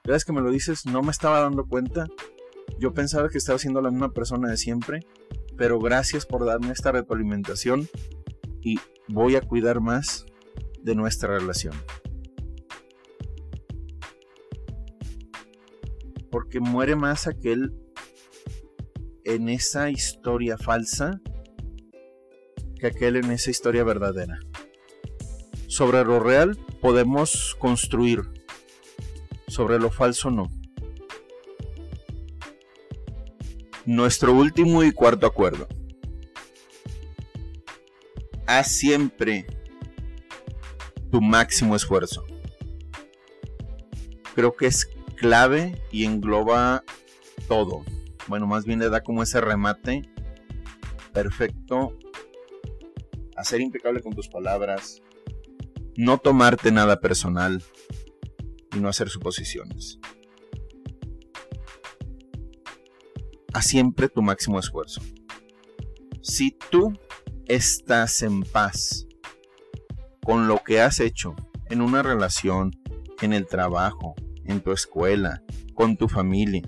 ¿ves 0.05 0.25
que 0.25 0.33
me 0.33 0.41
lo 0.41 0.51
dices? 0.51 0.85
No 0.85 1.01
me 1.01 1.11
estaba 1.11 1.41
dando 1.41 1.65
cuenta. 1.65 2.07
Yo 2.79 2.93
pensaba 2.93 3.29
que 3.29 3.37
estaba 3.37 3.59
siendo 3.59 3.81
la 3.81 3.91
misma 3.91 4.11
persona 4.13 4.49
de 4.49 4.57
siempre, 4.57 5.01
pero 5.57 5.79
gracias 5.79 6.25
por 6.25 6.45
darme 6.45 6.71
esta 6.71 6.91
retroalimentación 6.91 7.87
y 8.61 8.79
voy 9.09 9.35
a 9.35 9.41
cuidar 9.41 9.81
más 9.81 10.25
de 10.81 10.95
nuestra 10.95 11.37
relación. 11.37 11.73
porque 16.29 16.59
muere 16.59 16.95
más 16.95 17.27
aquel 17.27 17.73
en 19.23 19.49
esa 19.49 19.89
historia 19.89 20.57
falsa 20.57 21.19
que 22.79 22.87
aquel 22.87 23.17
en 23.17 23.31
esa 23.31 23.51
historia 23.51 23.83
verdadera. 23.83 24.39
Sobre 25.67 26.03
lo 26.03 26.19
real 26.19 26.57
podemos 26.81 27.55
construir, 27.59 28.21
sobre 29.47 29.79
lo 29.79 29.91
falso 29.91 30.31
no. 30.31 30.47
Nuestro 33.85 34.33
último 34.33 34.83
y 34.83 34.91
cuarto 34.91 35.25
acuerdo. 35.25 35.67
Haz 38.49 38.71
siempre 38.71 39.45
tu 41.11 41.21
máximo 41.21 41.75
esfuerzo. 41.75 42.25
Creo 44.33 44.55
que 44.55 44.65
es 44.65 44.89
clave 45.17 45.79
y 45.91 46.05
engloba 46.05 46.83
todo. 47.47 47.85
Bueno, 48.27 48.47
más 48.47 48.65
bien 48.65 48.79
le 48.79 48.89
da 48.89 49.03
como 49.03 49.21
ese 49.21 49.39
remate 49.39 50.01
perfecto 51.13 51.95
a 53.37 53.43
ser 53.43 53.61
impecable 53.61 54.01
con 54.01 54.15
tus 54.15 54.27
palabras, 54.27 55.03
no 55.95 56.17
tomarte 56.17 56.71
nada 56.71 56.99
personal 56.99 57.61
y 58.75 58.79
no 58.79 58.89
hacer 58.89 59.09
suposiciones. 59.09 59.99
Haz 63.53 63.67
siempre 63.67 64.09
tu 64.09 64.23
máximo 64.23 64.57
esfuerzo. 64.57 65.03
Si 66.23 66.57
tú 66.71 66.97
estás 67.49 68.21
en 68.21 68.43
paz 68.43 69.07
con 70.23 70.47
lo 70.47 70.59
que 70.59 70.81
has 70.81 70.99
hecho 70.99 71.35
en 71.69 71.81
una 71.81 72.03
relación, 72.03 72.71
en 73.21 73.33
el 73.33 73.47
trabajo, 73.47 74.13
en 74.45 74.61
tu 74.61 74.71
escuela, 74.71 75.41
con 75.73 75.97
tu 75.97 76.07
familia. 76.07 76.61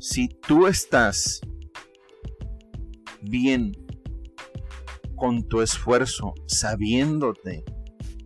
Si 0.00 0.28
tú 0.28 0.66
estás 0.66 1.40
bien 3.22 3.72
con 5.16 5.48
tu 5.48 5.62
esfuerzo, 5.62 6.34
sabiéndote 6.46 7.64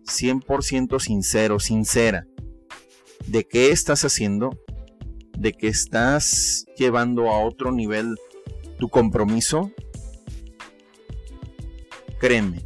100% 0.03 0.99
sincero, 0.99 1.59
sincera, 1.59 2.27
de 3.25 3.47
qué 3.47 3.71
estás 3.71 4.03
haciendo, 4.03 4.49
de 5.37 5.53
que 5.53 5.69
estás 5.69 6.65
llevando 6.77 7.31
a 7.31 7.39
otro 7.39 7.71
nivel 7.71 8.15
tu 8.77 8.89
compromiso, 8.89 9.71
créeme, 12.23 12.63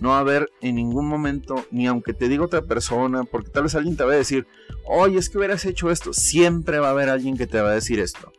no 0.00 0.10
va 0.10 0.18
a 0.18 0.20
haber 0.20 0.50
en 0.60 0.74
ningún 0.74 1.08
momento, 1.08 1.64
ni 1.70 1.86
aunque 1.86 2.12
te 2.12 2.28
diga 2.28 2.44
otra 2.44 2.60
persona, 2.60 3.24
porque 3.24 3.48
tal 3.48 3.62
vez 3.62 3.74
alguien 3.74 3.96
te 3.96 4.04
va 4.04 4.12
a 4.12 4.16
decir, 4.16 4.46
oye, 4.84 5.16
es 5.16 5.30
que 5.30 5.38
hubieras 5.38 5.64
hecho 5.64 5.90
esto, 5.90 6.12
siempre 6.12 6.78
va 6.78 6.88
a 6.88 6.90
haber 6.90 7.08
alguien 7.08 7.38
que 7.38 7.46
te 7.46 7.58
va 7.58 7.70
a 7.70 7.74
decir 7.74 7.98
esto. 7.98 8.34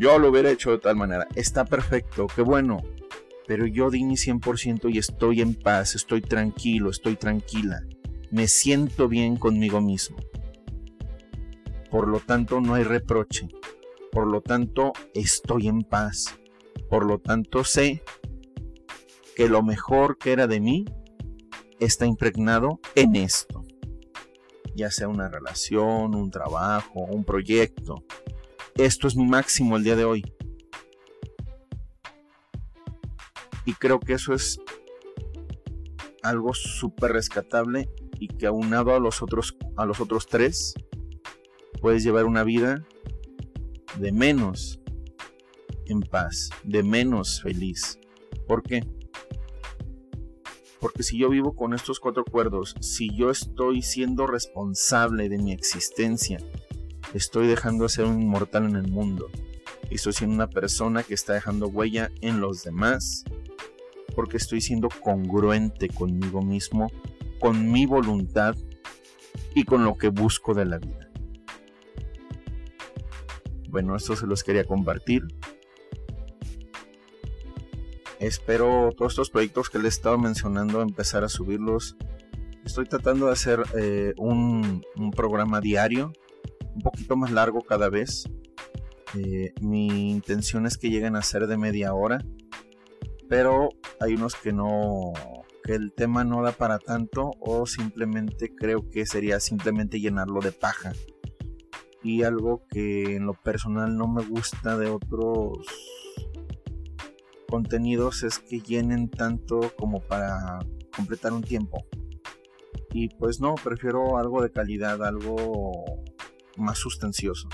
Yo 0.00 0.18
lo 0.18 0.30
hubiera 0.30 0.50
hecho 0.50 0.72
de 0.72 0.78
tal 0.78 0.96
manera, 0.96 1.28
está 1.36 1.64
perfecto, 1.64 2.26
qué 2.26 2.42
bueno, 2.42 2.82
pero 3.46 3.68
yo 3.68 3.88
di 3.88 4.02
mi 4.02 4.16
100% 4.16 4.92
y 4.92 4.98
estoy 4.98 5.42
en 5.42 5.54
paz, 5.54 5.94
estoy 5.94 6.20
tranquilo, 6.20 6.90
estoy 6.90 7.14
tranquila, 7.14 7.84
me 8.32 8.48
siento 8.48 9.06
bien 9.06 9.36
conmigo 9.36 9.80
mismo. 9.80 10.16
Por 11.88 12.08
lo 12.08 12.18
tanto, 12.18 12.60
no 12.60 12.74
hay 12.74 12.82
reproche. 12.82 13.46
Por 14.10 14.26
lo 14.26 14.40
tanto, 14.40 14.92
estoy 15.14 15.68
en 15.68 15.82
paz. 15.82 16.36
Por 16.90 17.06
lo 17.06 17.18
tanto, 17.18 17.62
sé 17.62 18.02
que 19.38 19.48
lo 19.48 19.62
mejor 19.62 20.18
que 20.18 20.32
era 20.32 20.48
de 20.48 20.58
mí 20.58 20.84
está 21.78 22.06
impregnado 22.06 22.80
en 22.96 23.14
esto. 23.14 23.62
Ya 24.74 24.90
sea 24.90 25.06
una 25.06 25.28
relación, 25.28 26.16
un 26.16 26.32
trabajo, 26.32 27.04
un 27.04 27.22
proyecto. 27.22 28.02
Esto 28.74 29.06
es 29.06 29.14
mi 29.14 29.26
máximo 29.26 29.76
el 29.76 29.84
día 29.84 29.94
de 29.94 30.04
hoy. 30.04 30.34
Y 33.64 33.74
creo 33.74 34.00
que 34.00 34.14
eso 34.14 34.34
es 34.34 34.58
algo 36.24 36.52
súper 36.52 37.12
rescatable 37.12 37.88
y 38.18 38.26
que 38.26 38.46
aunado 38.46 38.92
a 38.92 38.98
los 38.98 39.22
otros 39.22 39.56
a 39.76 39.86
los 39.86 40.00
otros 40.00 40.26
tres 40.26 40.74
puedes 41.80 42.02
llevar 42.02 42.24
una 42.24 42.42
vida 42.42 42.84
de 44.00 44.10
menos 44.10 44.80
en 45.86 46.00
paz, 46.00 46.50
de 46.64 46.82
menos 46.82 47.40
feliz. 47.40 48.00
¿Por 48.48 48.64
qué? 48.64 48.97
Porque 50.80 51.02
si 51.02 51.18
yo 51.18 51.28
vivo 51.28 51.54
con 51.54 51.74
estos 51.74 51.98
cuatro 51.98 52.24
cuerdos, 52.24 52.74
si 52.80 53.14
yo 53.16 53.30
estoy 53.30 53.82
siendo 53.82 54.26
responsable 54.26 55.28
de 55.28 55.38
mi 55.38 55.52
existencia, 55.52 56.38
estoy 57.14 57.46
dejando 57.46 57.84
de 57.84 57.90
ser 57.90 58.04
un 58.04 58.22
inmortal 58.22 58.64
en 58.64 58.76
el 58.76 58.88
mundo. 58.88 59.28
Estoy 59.90 60.12
siendo 60.12 60.36
una 60.36 60.48
persona 60.48 61.02
que 61.02 61.14
está 61.14 61.32
dejando 61.32 61.68
huella 61.68 62.10
en 62.20 62.40
los 62.40 62.62
demás. 62.62 63.24
Porque 64.14 64.36
estoy 64.36 64.60
siendo 64.60 64.88
congruente 64.88 65.88
conmigo 65.88 66.42
mismo, 66.42 66.90
con 67.40 67.70
mi 67.70 67.86
voluntad 67.86 68.56
y 69.54 69.64
con 69.64 69.84
lo 69.84 69.96
que 69.96 70.08
busco 70.08 70.54
de 70.54 70.64
la 70.64 70.78
vida. 70.78 71.10
Bueno, 73.68 73.96
esto 73.96 74.16
se 74.16 74.26
los 74.26 74.42
quería 74.42 74.64
compartir. 74.64 75.22
Espero 78.20 78.90
todos 78.96 79.12
estos 79.12 79.30
proyectos 79.30 79.70
que 79.70 79.78
les 79.78 79.84
he 79.84 79.88
estado 79.98 80.18
mencionando 80.18 80.82
empezar 80.82 81.22
a 81.22 81.28
subirlos. 81.28 81.96
Estoy 82.64 82.86
tratando 82.86 83.26
de 83.26 83.32
hacer 83.32 83.62
eh, 83.76 84.12
un, 84.16 84.84
programa 85.14 85.60
diario, 85.60 86.12
un 86.74 86.82
poquito 86.82 87.16
más 87.16 87.30
largo 87.30 87.60
cada 87.60 87.88
vez. 87.88 88.24
Eh, 89.14 89.52
mi 89.60 90.10
intención 90.10 90.66
es 90.66 90.76
que 90.78 90.90
lleguen 90.90 91.14
a 91.14 91.22
ser 91.22 91.46
de 91.46 91.56
media 91.56 91.94
hora, 91.94 92.18
pero 93.28 93.68
hay 94.00 94.14
unos 94.14 94.34
que 94.34 94.52
no, 94.52 95.12
que 95.62 95.74
el 95.74 95.92
tema 95.92 96.24
no 96.24 96.42
da 96.42 96.50
para 96.50 96.80
tanto 96.80 97.30
o 97.38 97.66
simplemente 97.66 98.52
creo 98.52 98.90
que 98.90 99.06
sería 99.06 99.38
simplemente 99.38 100.00
llenarlo 100.00 100.40
de 100.40 100.50
paja. 100.50 100.92
Y 102.02 102.24
algo 102.24 102.64
que 102.68 103.14
en 103.14 103.26
lo 103.26 103.34
personal 103.34 103.96
no 103.96 104.08
me 104.08 104.24
gusta 104.24 104.76
de 104.76 104.88
otros 104.88 105.58
contenidos 107.48 108.22
es 108.22 108.38
que 108.38 108.60
llenen 108.60 109.08
tanto 109.08 109.72
como 109.78 110.00
para 110.00 110.58
completar 110.94 111.32
un 111.32 111.42
tiempo. 111.42 111.84
Y 112.92 113.08
pues 113.08 113.40
no, 113.40 113.54
prefiero 113.54 114.18
algo 114.18 114.42
de 114.42 114.50
calidad, 114.50 115.02
algo 115.04 116.02
más 116.56 116.78
sustancioso. 116.78 117.48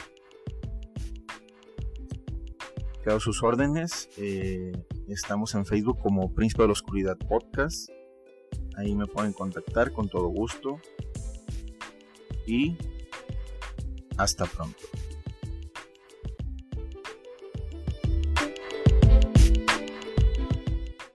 Quedo 3.03 3.21
sus 3.21 3.43
órdenes. 3.43 4.09
Eh, 4.17 4.73
estamos 5.09 5.55
en 5.55 5.67
Facebook 5.67 5.99
como 6.01 6.33
Príncipe 6.33 6.63
de 6.63 6.69
la 6.69 6.73
Oscuridad 6.73 7.19
Podcast. 7.19 7.91
Ahí 8.77 8.95
me 8.95 9.07
pueden 9.07 9.33
contactar 9.33 9.93
con 9.93 10.09
todo 10.09 10.29
gusto. 10.29 10.81
Y 12.47 12.77
hasta 14.17 14.47
pronto. 14.47 14.85